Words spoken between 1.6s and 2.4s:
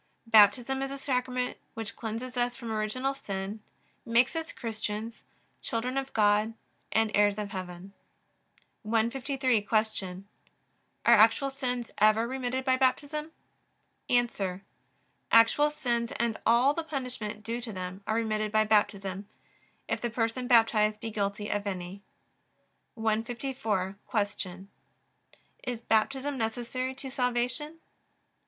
which cleanses